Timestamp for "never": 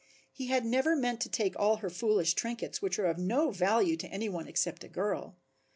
0.65-0.95